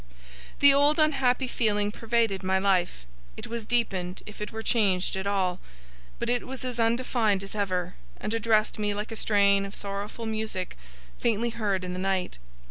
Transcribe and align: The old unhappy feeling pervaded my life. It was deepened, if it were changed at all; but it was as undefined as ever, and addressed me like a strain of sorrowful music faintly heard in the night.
The 0.61 0.73
old 0.73 0.97
unhappy 0.97 1.45
feeling 1.47 1.91
pervaded 1.91 2.41
my 2.41 2.57
life. 2.57 3.05
It 3.37 3.45
was 3.45 3.67
deepened, 3.67 4.23
if 4.25 4.41
it 4.41 4.51
were 4.51 4.63
changed 4.63 5.15
at 5.15 5.27
all; 5.27 5.59
but 6.17 6.27
it 6.27 6.47
was 6.47 6.65
as 6.65 6.79
undefined 6.79 7.43
as 7.43 7.53
ever, 7.53 7.93
and 8.17 8.33
addressed 8.33 8.79
me 8.79 8.95
like 8.95 9.11
a 9.11 9.15
strain 9.15 9.63
of 9.63 9.75
sorrowful 9.75 10.25
music 10.25 10.75
faintly 11.19 11.51
heard 11.51 11.83
in 11.83 11.93
the 11.93 11.99
night. 11.99 12.39